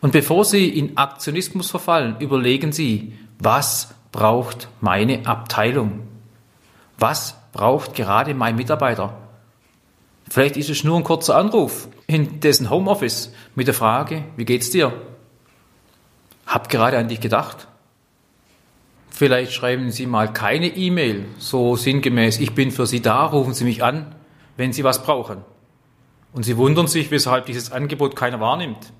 Und 0.00 0.12
bevor 0.12 0.44
Sie 0.44 0.68
in 0.68 0.96
Aktionismus 0.96 1.70
verfallen, 1.70 2.16
überlegen 2.18 2.72
Sie, 2.72 3.12
was 3.38 3.94
braucht 4.12 4.68
meine 4.80 5.26
Abteilung? 5.26 6.00
Was 6.98 7.36
braucht 7.52 7.94
gerade 7.94 8.34
mein 8.34 8.56
Mitarbeiter? 8.56 9.16
Vielleicht 10.30 10.56
ist 10.56 10.70
es 10.70 10.84
nur 10.84 10.96
ein 10.96 11.02
kurzer 11.02 11.36
Anruf 11.36 11.88
in 12.06 12.38
dessen 12.38 12.70
Homeoffice 12.70 13.32
mit 13.56 13.66
der 13.66 13.74
Frage, 13.74 14.24
wie 14.36 14.44
geht's 14.44 14.70
dir? 14.70 14.92
Hab 16.46 16.68
gerade 16.68 16.98
an 16.98 17.08
dich 17.08 17.20
gedacht. 17.20 17.66
Vielleicht 19.10 19.52
schreiben 19.52 19.90
Sie 19.90 20.06
mal 20.06 20.32
keine 20.32 20.68
E-Mail, 20.68 21.26
so 21.38 21.74
sinngemäß, 21.74 22.38
ich 22.38 22.54
bin 22.54 22.70
für 22.70 22.86
Sie 22.86 23.02
da, 23.02 23.26
rufen 23.26 23.54
Sie 23.54 23.64
mich 23.64 23.82
an, 23.82 24.14
wenn 24.56 24.72
Sie 24.72 24.84
was 24.84 25.02
brauchen. 25.02 25.38
Und 26.32 26.44
Sie 26.44 26.56
wundern 26.56 26.86
sich, 26.86 27.10
weshalb 27.10 27.46
dieses 27.46 27.72
Angebot 27.72 28.14
keiner 28.14 28.38
wahrnimmt. 28.38 28.92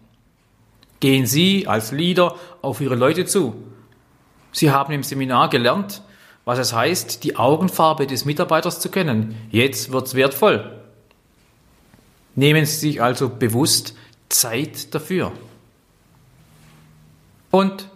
Gehen 0.98 1.26
Sie 1.26 1.68
als 1.68 1.92
Leader 1.92 2.34
auf 2.60 2.80
Ihre 2.80 2.96
Leute 2.96 3.24
zu. 3.24 3.54
Sie 4.50 4.72
haben 4.72 4.92
im 4.92 5.04
Seminar 5.04 5.48
gelernt, 5.48 6.02
was 6.44 6.58
es 6.58 6.72
heißt, 6.72 7.22
die 7.22 7.36
Augenfarbe 7.36 8.08
des 8.08 8.24
Mitarbeiters 8.24 8.80
zu 8.80 8.90
kennen. 8.90 9.36
Jetzt 9.52 9.92
wird's 9.92 10.16
wertvoll. 10.16 10.79
Nehmen 12.34 12.66
Sie 12.66 12.76
sich 12.76 13.02
also 13.02 13.28
bewusst 13.28 13.94
Zeit 14.28 14.94
dafür. 14.94 15.32
Und 17.50 17.88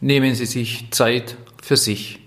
nehmen 0.00 0.34
Sie 0.34 0.46
sich 0.46 0.90
Zeit 0.90 1.36
für 1.62 1.76
sich 1.76 2.20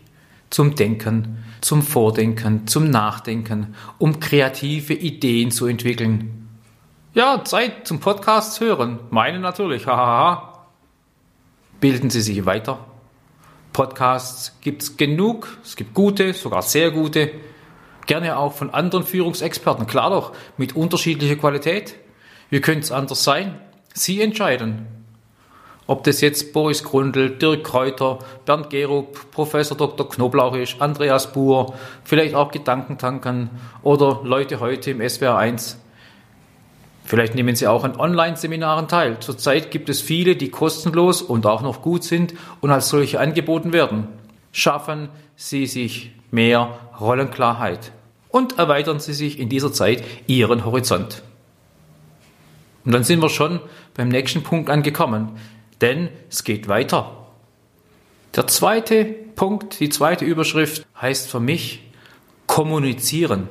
zum 0.50 0.76
Denken, 0.76 1.44
zum 1.62 1.82
Vordenken, 1.82 2.68
zum 2.68 2.90
Nachdenken, 2.90 3.76
um 3.98 4.20
kreative 4.20 4.94
Ideen 4.94 5.52
zu 5.52 5.68
entwickeln. 5.68 6.50
Ja, 7.14 7.44
Zeit 7.44 7.88
zum 7.88 8.00
Podcast 8.00 8.60
hören. 8.62 9.00
Meine 9.10 9.40
natürlich. 9.40 9.86
Bilden 11.82 12.10
Sie 12.10 12.22
sich 12.22 12.46
weiter. 12.46 12.86
Podcasts 13.74 14.58
gibt 14.62 14.84
es 14.84 14.98
genug. 14.98 15.58
Es 15.64 15.76
gibt 15.76 15.94
gute, 15.94 16.34
sogar 16.34 16.62
sehr 16.62 16.92
gute. 16.92 17.32
Gerne 18.08 18.38
auch 18.38 18.54
von 18.54 18.70
anderen 18.72 19.06
Führungsexperten. 19.06 19.88
Klar 19.88 20.10
doch, 20.10 20.34
mit 20.58 20.76
unterschiedlicher 20.76 21.36
Qualität. 21.36 21.96
Wie 22.50 22.62
könnte 22.62 22.82
es 22.82 22.92
anders 22.92 23.24
sein? 23.24 23.60
Sie 23.94 24.22
entscheiden. 24.22 24.88
Ob 25.88 26.04
das 26.04 26.22
jetzt 26.22 26.54
Boris 26.54 26.84
Grundl, 26.84 27.32
Dirk 27.32 27.64
Kräuter, 27.64 28.20
Bernd 28.46 28.70
Gerup, 28.70 29.32
Professor 29.32 29.76
Dr. 29.76 30.08
Knoblauch 30.08 30.56
ist, 30.56 30.80
Andreas 30.80 31.34
Buhr, 31.34 31.74
vielleicht 32.04 32.36
auch 32.36 32.52
Gedankentanken 32.52 33.50
oder 33.84 34.22
Leute 34.24 34.60
heute 34.60 34.92
im 34.92 35.08
SWR 35.08 35.38
1. 35.38 35.78
Vielleicht 37.04 37.36
nehmen 37.36 37.56
Sie 37.56 37.68
auch 37.68 37.84
an 37.84 38.00
Online-Seminaren 38.00 38.88
teil. 38.88 39.18
Zurzeit 39.20 39.72
gibt 39.72 39.90
es 39.90 40.00
viele, 40.00 40.38
die 40.38 40.50
kostenlos 40.50 41.22
und 41.22 41.46
auch 41.46 41.62
noch 41.62 41.82
gut 41.82 42.04
sind 42.06 42.36
und 42.62 42.70
als 42.70 42.88
solche 42.88 43.20
angeboten 43.20 43.74
werden. 43.74 44.08
Schaffen 44.52 45.10
Sie 45.36 45.66
sich 45.66 46.12
mehr 46.32 46.78
Rollenklarheit 47.00 47.92
und 48.30 48.58
erweitern 48.60 49.00
Sie 49.00 49.14
sich 49.14 49.40
in 49.40 49.50
dieser 49.50 49.72
Zeit 49.72 50.04
Ihren 50.28 50.66
Horizont. 50.66 51.24
Und 52.84 52.94
dann 52.94 53.04
sind 53.04 53.22
wir 53.22 53.30
schon 53.30 53.60
beim 53.94 54.10
nächsten 54.10 54.44
Punkt 54.44 54.70
angekommen 54.70 55.38
denn 55.82 56.10
es 56.30 56.44
geht 56.44 56.68
weiter. 56.68 57.28
Der 58.36 58.48
zweite 58.48 59.04
Punkt, 59.06 59.80
die 59.80 59.90
zweite 59.90 60.24
Überschrift 60.24 60.86
heißt 61.00 61.30
für 61.30 61.40
mich 61.40 61.82
kommunizieren. 62.46 63.50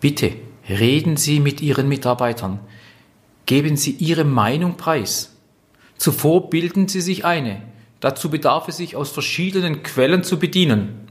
Bitte 0.00 0.32
reden 0.68 1.16
Sie 1.16 1.40
mit 1.40 1.60
Ihren 1.60 1.88
Mitarbeitern. 1.88 2.60
Geben 3.46 3.76
Sie 3.76 3.92
Ihre 3.92 4.24
Meinung 4.24 4.76
preis. 4.76 5.36
Zuvor 5.96 6.50
bilden 6.50 6.88
Sie 6.88 7.00
sich 7.00 7.24
eine. 7.24 7.62
Dazu 8.00 8.30
bedarf 8.30 8.68
es 8.68 8.76
sich 8.76 8.96
aus 8.96 9.10
verschiedenen 9.10 9.82
Quellen 9.82 10.22
zu 10.22 10.38
bedienen. 10.38 11.08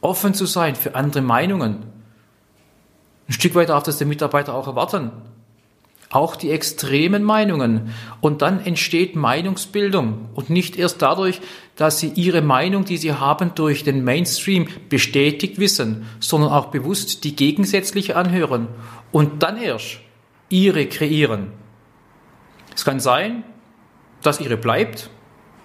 Offen 0.00 0.34
zu 0.34 0.46
sein 0.46 0.74
für 0.76 0.94
andere 0.94 1.22
Meinungen. 1.22 1.84
Ein 3.28 3.32
Stück 3.32 3.54
weit 3.54 3.68
darf 3.68 3.82
das 3.82 3.98
der 3.98 4.06
Mitarbeiter 4.06 4.54
auch 4.54 4.66
erwarten 4.66 5.10
auch 6.10 6.36
die 6.36 6.50
extremen 6.50 7.22
Meinungen. 7.22 7.92
Und 8.20 8.42
dann 8.42 8.64
entsteht 8.64 9.16
Meinungsbildung. 9.16 10.28
Und 10.34 10.50
nicht 10.50 10.76
erst 10.76 11.02
dadurch, 11.02 11.40
dass 11.74 11.98
sie 11.98 12.08
ihre 12.08 12.42
Meinung, 12.42 12.84
die 12.84 12.96
sie 12.96 13.12
haben, 13.12 13.52
durch 13.54 13.84
den 13.84 14.04
Mainstream 14.04 14.68
bestätigt 14.88 15.58
wissen, 15.58 16.06
sondern 16.20 16.50
auch 16.50 16.66
bewusst 16.66 17.24
die 17.24 17.34
gegensätzliche 17.34 18.16
anhören 18.16 18.68
und 19.12 19.42
dann 19.42 19.60
erst 19.60 19.98
ihre 20.48 20.86
kreieren. 20.86 21.48
Es 22.74 22.84
kann 22.84 23.00
sein, 23.00 23.42
dass 24.22 24.40
ihre 24.40 24.56
bleibt, 24.56 25.10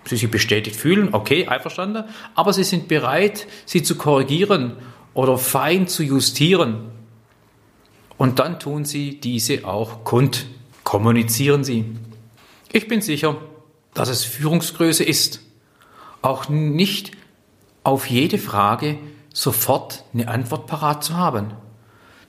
sie 0.05 0.17
sich 0.17 0.31
bestätigt 0.31 0.75
fühlen, 0.75 1.09
okay, 1.13 1.47
einverstanden, 1.47 2.05
aber 2.35 2.53
sie 2.53 2.63
sind 2.63 2.87
bereit, 2.87 3.47
sie 3.65 3.83
zu 3.83 3.95
korrigieren 3.95 4.77
oder 5.13 5.37
fein 5.37 5.87
zu 5.87 6.03
justieren. 6.03 6.91
Und 8.17 8.39
dann 8.39 8.59
tun 8.59 8.85
Sie 8.85 9.19
diese 9.19 9.65
auch 9.65 10.03
kund, 10.03 10.45
kommunizieren 10.83 11.63
Sie. 11.63 11.85
Ich 12.71 12.87
bin 12.87 13.01
sicher, 13.01 13.37
dass 13.95 14.09
es 14.09 14.23
Führungsgröße 14.23 15.03
ist, 15.03 15.41
auch 16.21 16.47
nicht 16.47 17.11
auf 17.83 18.07
jede 18.07 18.37
Frage 18.37 18.99
sofort 19.33 20.03
eine 20.13 20.27
Antwort 20.27 20.67
parat 20.67 21.03
zu 21.03 21.17
haben. 21.17 21.53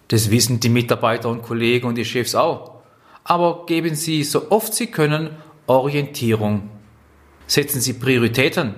Das 0.09 0.31
wissen 0.31 0.61
die 0.61 0.69
Mitarbeiter 0.69 1.29
und 1.29 1.43
Kollegen 1.43 1.87
und 1.87 1.97
die 1.97 2.05
Chefs 2.05 2.35
auch. 2.35 2.83
Aber 3.25 3.67
geben 3.67 3.95
Sie 3.95 4.25
so 4.25 4.50
oft 4.50 4.75
Sie 4.75 4.87
können 4.88 5.31
Orientierung. 5.67 6.71
Setzen 7.46 7.80
Sie 7.80 7.94
Prioritäten. 7.94 8.75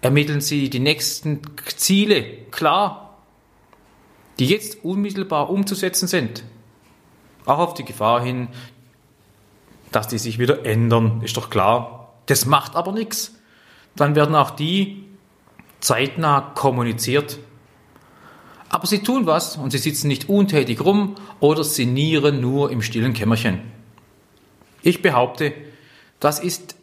Ermitteln 0.00 0.40
Sie 0.40 0.70
die 0.70 0.80
nächsten 0.80 1.40
Ziele 1.76 2.24
klar 2.50 3.02
die 4.38 4.46
jetzt 4.46 4.84
unmittelbar 4.84 5.50
umzusetzen 5.50 6.08
sind. 6.08 6.44
Auch 7.44 7.58
auf 7.58 7.74
die 7.74 7.84
Gefahr 7.84 8.22
hin, 8.22 8.48
dass 9.90 10.08
die 10.08 10.18
sich 10.18 10.38
wieder 10.38 10.64
ändern, 10.64 11.20
ist 11.22 11.36
doch 11.36 11.50
klar. 11.50 12.12
Das 12.26 12.46
macht 12.46 12.76
aber 12.76 12.92
nichts. 12.92 13.34
Dann 13.94 14.14
werden 14.14 14.34
auch 14.34 14.50
die 14.50 15.04
zeitnah 15.80 16.40
kommuniziert. 16.40 17.38
Aber 18.68 18.86
sie 18.86 19.02
tun 19.02 19.26
was 19.26 19.56
und 19.56 19.70
sie 19.70 19.78
sitzen 19.78 20.08
nicht 20.08 20.28
untätig 20.28 20.80
rum 20.80 21.16
oder 21.40 21.62
sinnieren 21.62 22.40
nur 22.40 22.70
im 22.70 22.80
stillen 22.80 23.12
Kämmerchen. 23.12 23.60
Ich 24.82 25.02
behaupte, 25.02 25.52
das 26.20 26.40
ist 26.40 26.74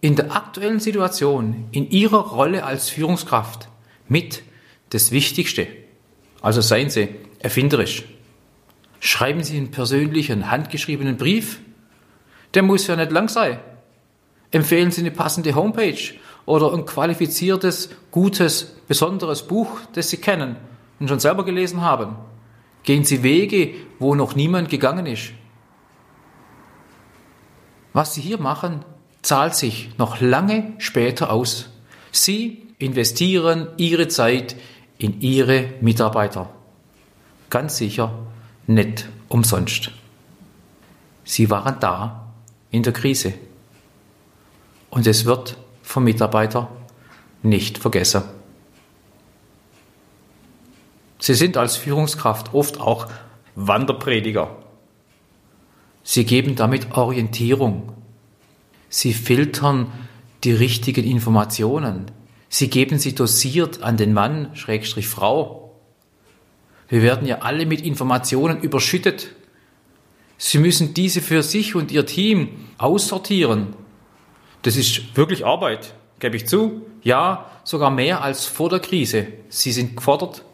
in 0.00 0.16
der 0.16 0.34
aktuellen 0.34 0.80
Situation, 0.80 1.68
in 1.72 1.90
Ihrer 1.90 2.20
Rolle 2.20 2.64
als 2.64 2.88
Führungskraft 2.88 3.68
mit 4.08 4.42
das 4.90 5.10
Wichtigste. 5.10 5.66
Also 6.40 6.60
seien 6.60 6.90
Sie 6.90 7.08
erfinderisch. 7.38 8.04
Schreiben 8.98 9.42
Sie 9.42 9.56
einen 9.56 9.70
persönlichen, 9.70 10.50
handgeschriebenen 10.50 11.16
Brief. 11.16 11.60
Der 12.54 12.62
muss 12.62 12.86
ja 12.86 12.96
nicht 12.96 13.12
lang 13.12 13.28
sein. 13.28 13.60
Empfehlen 14.50 14.90
Sie 14.90 15.02
eine 15.02 15.10
passende 15.10 15.54
Homepage 15.54 16.14
oder 16.46 16.72
ein 16.72 16.84
qualifiziertes, 16.84 17.90
gutes, 18.10 18.76
besonderes 18.88 19.46
Buch, 19.46 19.80
das 19.92 20.10
Sie 20.10 20.16
kennen 20.16 20.56
und 20.98 21.08
schon 21.08 21.20
selber 21.20 21.44
gelesen 21.44 21.82
haben. 21.82 22.16
Gehen 22.82 23.04
Sie 23.04 23.22
Wege, 23.22 23.74
wo 23.98 24.14
noch 24.14 24.34
niemand 24.34 24.68
gegangen 24.68 25.06
ist. 25.06 25.32
Was 27.92 28.14
Sie 28.14 28.20
hier 28.20 28.38
machen, 28.38 28.84
zahlt 29.22 29.54
sich 29.54 29.90
noch 29.98 30.20
lange 30.20 30.72
später 30.78 31.30
aus. 31.30 31.68
Sie 32.12 32.66
investieren 32.78 33.68
Ihre 33.76 34.08
Zeit 34.08 34.56
in 34.98 35.20
Ihre 35.20 35.74
Mitarbeiter. 35.80 36.50
Ganz 37.50 37.76
sicher 37.76 38.12
nicht 38.66 39.08
umsonst. 39.28 39.90
Sie 41.24 41.50
waren 41.50 41.76
da 41.80 42.32
in 42.70 42.82
der 42.82 42.92
Krise. 42.92 43.34
Und 44.90 45.06
es 45.06 45.24
wird 45.24 45.56
vom 45.82 46.04
Mitarbeiter 46.04 46.68
nicht 47.42 47.78
vergessen. 47.78 48.22
Sie 51.18 51.34
sind 51.34 51.56
als 51.56 51.76
Führungskraft 51.76 52.54
oft 52.54 52.80
auch 52.80 53.06
Wanderprediger. 53.54 54.56
Sie 56.02 56.24
geben 56.24 56.56
damit 56.56 56.96
Orientierung. 56.96 57.92
Sie 58.90 59.14
filtern 59.14 59.90
die 60.44 60.52
richtigen 60.52 61.04
Informationen. 61.04 62.10
Sie 62.48 62.68
geben 62.68 62.98
sie 62.98 63.14
dosiert 63.14 63.82
an 63.82 63.96
den 63.96 64.12
Mann, 64.12 64.50
Schrägstrich 64.54 65.08
Frau. 65.08 65.80
Wir 66.88 67.02
werden 67.02 67.26
ja 67.26 67.38
alle 67.38 67.66
mit 67.66 67.80
Informationen 67.82 68.60
überschüttet. 68.60 69.30
Sie 70.36 70.58
müssen 70.58 70.92
diese 70.92 71.22
für 71.22 71.44
sich 71.44 71.76
und 71.76 71.92
Ihr 71.92 72.04
Team 72.04 72.66
aussortieren. 72.78 73.74
Das 74.62 74.76
ist 74.76 75.16
wirklich 75.16 75.46
Arbeit, 75.46 75.94
gebe 76.18 76.36
ich 76.36 76.48
zu. 76.48 76.84
Ja, 77.02 77.48
sogar 77.62 77.90
mehr 77.90 78.22
als 78.22 78.44
vor 78.46 78.68
der 78.68 78.80
Krise. 78.80 79.28
Sie 79.48 79.70
sind 79.70 79.96
gefordert. 79.96 80.44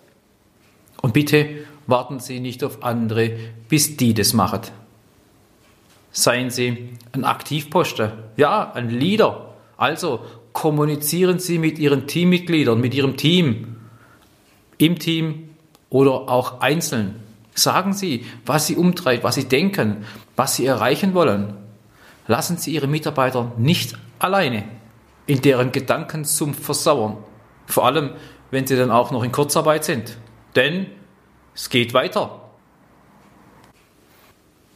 Und 1.00 1.14
bitte 1.14 1.64
warten 1.86 2.20
Sie 2.20 2.40
nicht 2.40 2.62
auf 2.62 2.82
andere, 2.82 3.30
bis 3.68 3.96
die 3.96 4.12
das 4.12 4.34
machen. 4.34 4.60
Seien 6.18 6.48
Sie 6.48 6.94
ein 7.12 7.24
Aktivposter, 7.24 8.16
ja, 8.38 8.72
ein 8.72 8.88
Leader. 8.88 9.52
Also 9.76 10.24
kommunizieren 10.54 11.38
Sie 11.40 11.58
mit 11.58 11.78
Ihren 11.78 12.06
Teammitgliedern, 12.06 12.80
mit 12.80 12.94
Ihrem 12.94 13.18
Team, 13.18 13.76
im 14.78 14.98
Team 14.98 15.50
oder 15.90 16.30
auch 16.30 16.62
einzeln. 16.62 17.16
Sagen 17.54 17.92
Sie, 17.92 18.24
was 18.46 18.66
Sie 18.66 18.76
umtreibt, 18.76 19.24
was 19.24 19.34
Sie 19.34 19.46
denken, 19.46 20.06
was 20.36 20.56
Sie 20.56 20.64
erreichen 20.64 21.12
wollen. 21.12 21.52
Lassen 22.26 22.56
Sie 22.56 22.70
Ihre 22.70 22.86
Mitarbeiter 22.86 23.52
nicht 23.58 23.98
alleine 24.18 24.64
in 25.26 25.42
deren 25.42 25.70
Gedanken 25.70 26.24
zum 26.24 26.54
Versauern. 26.54 27.18
Vor 27.66 27.84
allem, 27.84 28.12
wenn 28.50 28.66
sie 28.66 28.76
dann 28.76 28.90
auch 28.90 29.10
noch 29.10 29.22
in 29.22 29.32
Kurzarbeit 29.32 29.84
sind. 29.84 30.16
Denn 30.54 30.86
es 31.54 31.68
geht 31.68 31.92
weiter. 31.92 32.40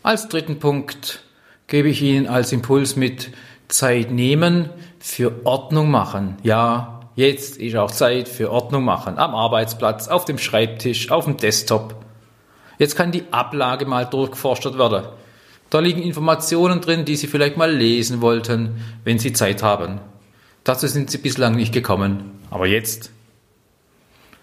Als 0.03 0.29
dritten 0.29 0.59
Punkt 0.59 1.23
gebe 1.71 1.89
ich 1.89 2.03
Ihnen 2.03 2.27
als 2.27 2.53
Impuls 2.53 2.97
mit 2.97 3.31
Zeit 3.69 4.11
nehmen 4.11 4.69
für 4.99 5.47
Ordnung 5.47 5.91
machen. 5.91 6.37
Ja, 6.43 7.01
jetzt 7.17 7.57
ist 7.57 7.77
auch 7.77 7.91
Zeit 7.91 8.29
für 8.29 8.51
Ordnung 8.51 8.85
machen. 8.85 9.17
Am 9.17 9.35
Arbeitsplatz, 9.35 10.09
auf 10.09 10.27
dem 10.27 10.37
Schreibtisch, 10.37 11.11
auf 11.11 11.25
dem 11.25 11.39
Desktop. 11.39 11.95
Jetzt 12.79 12.97
kann 12.97 13.13
die 13.13 13.25
Ablage 13.31 13.87
mal 13.87 14.05
durchgeforstet 14.05 14.77
werden. 14.79 15.05
Da 15.71 15.79
liegen 15.79 16.03
Informationen 16.03 16.81
drin, 16.81 17.05
die 17.05 17.17
Sie 17.17 17.29
vielleicht 17.29 17.57
mal 17.57 17.73
lesen 17.73 18.21
wollten, 18.21 18.83
wenn 19.05 19.21
Sie 19.21 19.33
Zeit 19.33 19.63
haben. 19.63 20.01
Dazu 20.65 20.89
sind 20.89 21.11
Sie 21.11 21.19
bislang 21.19 21.55
nicht 21.55 21.73
gekommen. 21.73 22.41
Aber 22.51 22.67
jetzt. 22.67 23.13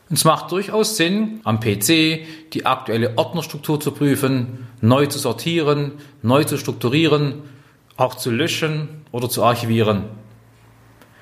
Und 0.09 0.15
es 0.15 0.23
macht 0.23 0.51
durchaus 0.51 0.95
Sinn, 0.95 1.41
am 1.43 1.59
PC 1.59 2.25
die 2.53 2.65
aktuelle 2.65 3.17
Ordnerstruktur 3.17 3.79
zu 3.79 3.91
prüfen, 3.91 4.67
neu 4.79 5.07
zu 5.07 5.19
sortieren, 5.19 5.93
neu 6.21 6.45
zu 6.45 6.57
strukturieren, 6.57 7.41
auch 7.97 8.15
zu 8.15 8.31
löschen 8.31 8.87
oder 9.11 9.29
zu 9.29 9.43
archivieren. 9.43 10.05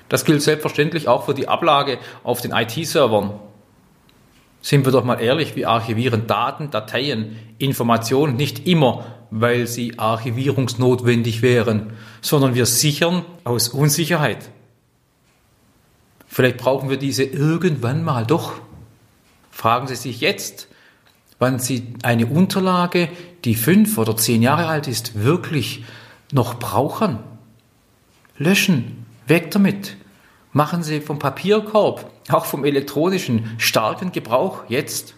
Das 0.08 0.24
gilt 0.24 0.42
selbstverständlich 0.42 1.08
auch 1.08 1.24
für 1.24 1.34
die 1.34 1.48
Ablage 1.48 1.98
auf 2.22 2.40
den 2.40 2.52
IT-Servern. 2.52 3.40
Sind 4.60 4.84
wir 4.84 4.92
doch 4.92 5.04
mal 5.04 5.20
ehrlich, 5.20 5.56
wir 5.56 5.68
archivieren 5.68 6.26
Daten, 6.26 6.70
Dateien, 6.70 7.36
Informationen 7.58 8.36
nicht 8.36 8.66
immer, 8.68 9.04
weil 9.30 9.66
sie 9.66 9.98
archivierungsnotwendig 9.98 11.42
wären, 11.42 11.92
sondern 12.20 12.54
wir 12.54 12.66
sichern 12.66 13.24
aus 13.44 13.68
Unsicherheit. 13.68 14.50
Vielleicht 16.26 16.58
brauchen 16.58 16.90
wir 16.90 16.96
diese 16.96 17.24
irgendwann 17.24 18.04
mal 18.04 18.26
doch. 18.26 18.54
Fragen 19.56 19.86
Sie 19.86 19.94
sich 19.94 20.20
jetzt, 20.20 20.68
wann 21.38 21.58
Sie 21.58 21.94
eine 22.02 22.26
Unterlage, 22.26 23.08
die 23.46 23.54
fünf 23.54 23.96
oder 23.96 24.14
zehn 24.14 24.42
Jahre 24.42 24.66
alt 24.66 24.86
ist, 24.86 25.22
wirklich 25.24 25.82
noch 26.30 26.58
brauchen. 26.58 27.20
Löschen, 28.36 29.06
weg 29.26 29.50
damit. 29.52 29.96
Machen 30.52 30.82
Sie 30.82 31.00
vom 31.00 31.18
Papierkorb, 31.18 32.10
auch 32.28 32.44
vom 32.44 32.66
elektronischen, 32.66 33.54
starken 33.56 34.12
Gebrauch 34.12 34.64
jetzt. 34.68 35.14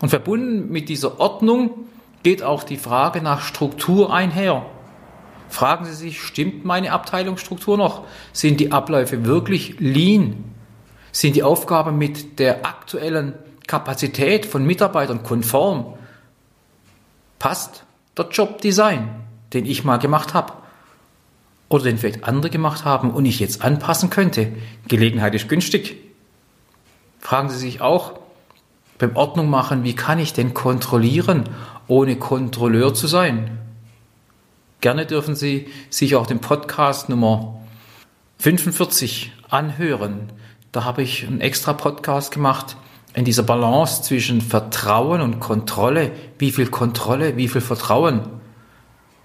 Und 0.00 0.08
verbunden 0.08 0.72
mit 0.72 0.88
dieser 0.88 1.20
Ordnung 1.20 1.86
geht 2.24 2.42
auch 2.42 2.64
die 2.64 2.76
Frage 2.76 3.22
nach 3.22 3.42
Struktur 3.42 4.12
einher. 4.12 4.66
Fragen 5.48 5.84
Sie 5.84 5.94
sich, 5.94 6.20
stimmt 6.20 6.64
meine 6.64 6.90
Abteilungsstruktur 6.90 7.78
noch? 7.78 8.04
Sind 8.32 8.58
die 8.58 8.72
Abläufe 8.72 9.24
wirklich 9.24 9.78
lean? 9.78 10.42
Sind 11.18 11.34
die 11.34 11.42
Aufgaben 11.42 11.98
mit 11.98 12.38
der 12.38 12.64
aktuellen 12.64 13.34
Kapazität 13.66 14.46
von 14.46 14.64
Mitarbeitern 14.64 15.24
konform? 15.24 15.94
Passt 17.40 17.82
der 18.16 18.28
Jobdesign, 18.28 19.10
den 19.52 19.66
ich 19.66 19.82
mal 19.82 19.96
gemacht 19.96 20.32
habe? 20.32 20.52
Oder 21.68 21.82
den 21.82 21.98
vielleicht 21.98 22.22
andere 22.22 22.50
gemacht 22.50 22.84
haben 22.84 23.10
und 23.10 23.24
ich 23.24 23.40
jetzt 23.40 23.62
anpassen 23.64 24.10
könnte? 24.10 24.52
Gelegenheit 24.86 25.34
ist 25.34 25.48
günstig. 25.48 25.96
Fragen 27.18 27.50
Sie 27.50 27.58
sich 27.58 27.80
auch 27.80 28.20
beim 28.98 29.16
Ordnung 29.16 29.50
machen, 29.50 29.82
wie 29.82 29.96
kann 29.96 30.20
ich 30.20 30.34
denn 30.34 30.54
kontrollieren, 30.54 31.48
ohne 31.88 32.14
Kontrolleur 32.14 32.94
zu 32.94 33.08
sein? 33.08 33.58
Gerne 34.80 35.04
dürfen 35.04 35.34
Sie 35.34 35.66
sich 35.90 36.14
auch 36.14 36.28
den 36.28 36.40
Podcast 36.40 37.08
Nummer 37.08 37.60
45 38.38 39.32
anhören. 39.48 40.30
Da 40.72 40.84
habe 40.84 41.02
ich 41.02 41.26
einen 41.26 41.40
extra 41.40 41.72
Podcast 41.72 42.30
gemacht 42.30 42.76
in 43.14 43.24
dieser 43.24 43.42
Balance 43.42 44.02
zwischen 44.02 44.40
Vertrauen 44.40 45.22
und 45.22 45.40
Kontrolle. 45.40 46.12
Wie 46.38 46.50
viel 46.50 46.68
Kontrolle, 46.68 47.36
wie 47.36 47.48
viel 47.48 47.62
Vertrauen? 47.62 48.40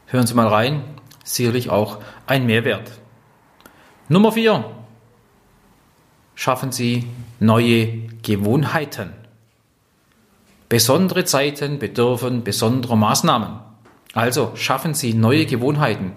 Hören 0.07 0.25
Sie 0.25 0.35
mal 0.35 0.47
rein, 0.47 0.83
sicherlich 1.23 1.69
auch 1.69 1.99
ein 2.27 2.45
Mehrwert. 2.45 2.91
Nummer 4.07 4.31
4. 4.31 4.63
Schaffen 6.35 6.71
Sie 6.71 7.07
neue 7.39 8.07
Gewohnheiten. 8.21 9.11
Besondere 10.69 11.25
Zeiten 11.25 11.77
bedürfen 11.77 12.43
besonderer 12.43 12.95
Maßnahmen. 12.95 13.59
Also 14.13 14.53
schaffen 14.55 14.93
Sie 14.93 15.13
neue 15.13 15.45
Gewohnheiten. 15.45 16.13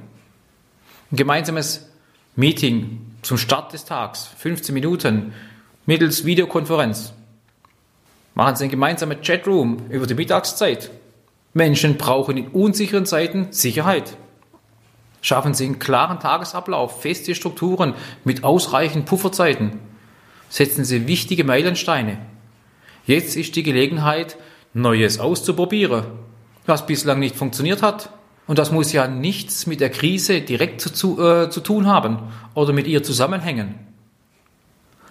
Ein 1.10 1.16
gemeinsames 1.16 1.90
Meeting 2.36 3.15
zum 3.26 3.38
Start 3.38 3.72
des 3.72 3.84
Tags, 3.84 4.30
15 4.38 4.72
Minuten, 4.72 5.32
mittels 5.84 6.24
Videokonferenz. 6.24 7.12
Machen 8.36 8.54
Sie 8.54 8.62
einen 8.62 8.70
gemeinsamen 8.70 9.20
Chatroom 9.20 9.78
über 9.90 10.06
die 10.06 10.14
Mittagszeit. 10.14 10.92
Menschen 11.52 11.96
brauchen 11.96 12.36
in 12.36 12.46
unsicheren 12.48 13.04
Zeiten 13.04 13.48
Sicherheit. 13.50 14.16
Schaffen 15.22 15.54
Sie 15.54 15.64
einen 15.64 15.80
klaren 15.80 16.20
Tagesablauf, 16.20 17.02
feste 17.02 17.34
Strukturen 17.34 17.94
mit 18.22 18.44
ausreichend 18.44 19.06
Pufferzeiten. 19.06 19.80
Setzen 20.48 20.84
Sie 20.84 21.08
wichtige 21.08 21.42
Meilensteine. 21.42 22.18
Jetzt 23.06 23.34
ist 23.34 23.56
die 23.56 23.64
Gelegenheit, 23.64 24.36
Neues 24.72 25.18
auszuprobieren 25.18 26.04
was 26.66 26.84
bislang 26.86 27.20
nicht 27.20 27.36
funktioniert 27.36 27.82
hat. 27.82 28.10
Und 28.46 28.58
das 28.58 28.70
muss 28.70 28.92
ja 28.92 29.08
nichts 29.08 29.66
mit 29.66 29.80
der 29.80 29.90
Krise 29.90 30.40
direkt 30.40 30.80
zu, 30.80 31.20
äh, 31.20 31.50
zu 31.50 31.60
tun 31.60 31.86
haben 31.86 32.18
oder 32.54 32.72
mit 32.72 32.86
ihr 32.86 33.02
zusammenhängen. 33.02 33.74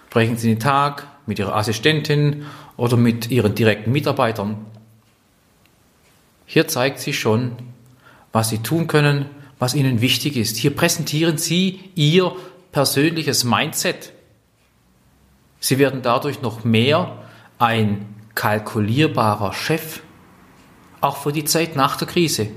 Sprechen 0.08 0.38
Sie 0.38 0.48
den 0.48 0.60
Tag 0.60 1.06
mit 1.26 1.38
Ihrer 1.38 1.54
Assistentin 1.54 2.46
oder 2.78 2.96
mit 2.96 3.30
Ihren 3.30 3.54
direkten 3.54 3.92
Mitarbeitern. 3.92 4.56
Hier 6.46 6.68
zeigt 6.68 7.00
sich 7.00 7.18
schon, 7.18 7.52
was 8.32 8.48
Sie 8.48 8.58
tun 8.58 8.86
können, 8.86 9.26
was 9.58 9.74
Ihnen 9.74 10.00
wichtig 10.00 10.36
ist. 10.36 10.56
Hier 10.56 10.74
präsentieren 10.74 11.36
Sie 11.36 11.80
Ihr 11.94 12.32
persönliches 12.72 13.44
Mindset. 13.44 14.12
Sie 15.60 15.78
werden 15.78 16.00
dadurch 16.02 16.40
noch 16.40 16.64
mehr 16.64 17.18
ein 17.58 18.06
kalkulierbarer 18.34 19.52
Chef 19.52 20.00
auch 21.00 21.18
für 21.18 21.32
die 21.32 21.44
Zeit 21.44 21.76
nach 21.76 21.96
der 21.96 22.08
Krise. 22.08 22.48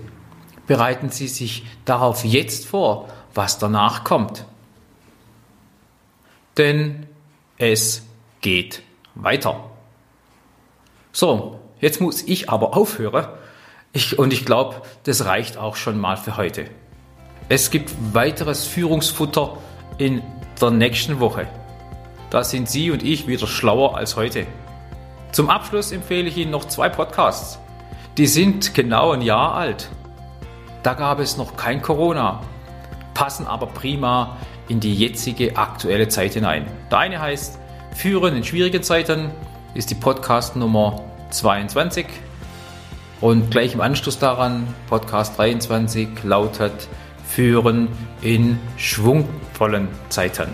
Bereiten 0.69 1.10
Sie 1.10 1.27
sich 1.27 1.65
darauf 1.84 2.23
jetzt 2.23 2.67
vor, 2.67 3.10
was 3.34 3.58
danach 3.58 4.03
kommt. 4.03 4.45
denn 6.58 7.08
es 7.58 8.03
geht 8.41 8.84
weiter. 9.15 9.63
So, 11.12 11.60
jetzt 11.79 12.01
muss 12.01 12.21
ich 12.21 12.51
aber 12.51 12.77
aufhören. 12.77 13.29
Ich, 13.93 14.19
und 14.19 14.32
ich 14.32 14.45
glaube, 14.45 14.84
das 15.05 15.25
reicht 15.25 15.58
auch 15.58 15.75
schon 15.75 15.97
mal 15.97 16.17
für 16.17 16.38
heute. 16.38 16.65
Es 17.47 17.71
gibt 17.71 17.91
weiteres 18.13 18.67
Führungsfutter 18.67 19.58
in 19.97 20.21
der 20.62 20.69
nächsten 20.69 21.19
Woche. 21.19 21.47
Da 22.29 22.43
sind 22.43 22.69
Sie 22.69 22.91
und 22.91 23.01
ich 23.01 23.25
wieder 23.25 23.47
schlauer 23.47 23.97
als 23.97 24.15
heute. 24.17 24.45
Zum 25.32 25.49
Abschluss 25.49 25.91
empfehle 25.91 26.27
ich 26.27 26.38
Ihnen 26.38 26.51
noch 26.51 26.65
zwei 26.65 26.89
Podcasts. 26.89 27.58
Die 28.17 28.27
sind 28.27 28.75
genau 28.75 29.13
ein 29.13 29.23
Jahr 29.23 29.55
alt. 29.55 29.89
Da 30.84 30.94
gab 30.94 31.20
es 31.20 31.36
noch 31.36 31.58
kein 31.58 31.82
Corona, 31.82 32.42
passen 33.13 33.46
aber 33.46 33.68
prima 33.68 34.38
in 34.70 34.80
die 34.80 34.96
jetzige 34.96 35.58
aktuelle 35.58 36.08
Zeit 36.08 36.34
hinein. 36.34 36.68
Der 36.89 37.00
eine 37.00 37.20
heißt 37.20 37.60
Führen 37.96 38.38
in 38.38 38.44
schwierigen 38.46 38.82
Zeiten, 38.82 39.32
ist 39.74 39.89
die 39.89 39.96
Podcast 39.96 40.56
Nummer 40.56 41.04
22 41.32 42.06
und 43.20 43.52
gleich 43.52 43.74
im 43.74 43.82
Anschluss 43.82 44.20
daran 44.20 44.74
Podcast 44.88 45.38
23 45.38 46.24
lautet 46.24 46.88
Führen 47.28 47.89
in 48.22 48.58
schwungvollen 48.78 49.89
Zeiten. 50.08 50.54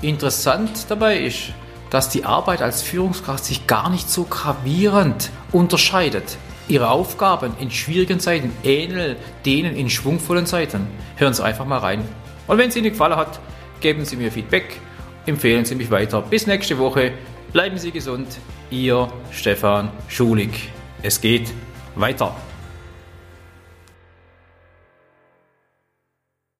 Interessant 0.00 0.86
dabei 0.88 1.18
ist, 1.18 1.52
dass 1.90 2.08
die 2.08 2.24
Arbeit 2.24 2.62
als 2.62 2.82
Führungskraft 2.82 3.44
sich 3.44 3.66
gar 3.66 3.90
nicht 3.90 4.08
so 4.08 4.24
gravierend 4.24 5.30
unterscheidet. 5.50 6.38
Ihre 6.68 6.90
Aufgaben 6.90 7.54
in 7.60 7.70
schwierigen 7.70 8.18
Zeiten 8.18 8.50
ähneln 8.64 9.16
denen 9.44 9.76
in 9.76 9.88
schwungvollen 9.88 10.46
Zeiten. 10.46 10.86
Hören 11.16 11.34
Sie 11.34 11.44
einfach 11.44 11.64
mal 11.64 11.78
rein. 11.78 12.02
Und 12.46 12.58
wenn 12.58 12.68
es 12.68 12.76
Ihnen 12.76 12.90
gefallen 12.90 13.16
hat, 13.16 13.40
geben 13.80 14.04
Sie 14.04 14.16
mir 14.16 14.32
Feedback, 14.32 14.80
empfehlen 15.26 15.64
Sie 15.64 15.74
mich 15.74 15.90
weiter. 15.90 16.22
Bis 16.22 16.46
nächste 16.46 16.78
Woche. 16.78 17.12
Bleiben 17.52 17.78
Sie 17.78 17.90
gesund. 17.92 18.26
Ihr 18.70 19.08
Stefan 19.30 19.90
Schulig. 20.08 20.70
Es 21.02 21.20
geht 21.20 21.52
weiter. 21.94 22.34